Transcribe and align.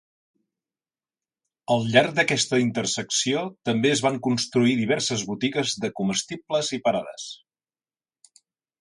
Al 1.75 1.85
llarg 1.95 2.15
d'aquesta 2.21 2.59
intersecció 2.63 3.45
també 3.71 3.93
es 3.97 4.03
van 4.07 4.19
construir 4.31 4.75
diverses 4.83 5.29
botigues 5.33 5.77
de 5.85 5.95
comestibles 6.03 6.77
i 6.81 6.85
parades. 6.91 7.31